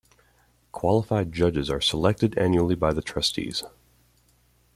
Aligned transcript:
Qualified 0.71 1.31
judges 1.31 1.69
are 1.69 1.79
selected 1.79 2.35
annually 2.35 2.73
by 2.73 2.91
the 2.91 3.03
Trustees. 3.03 3.63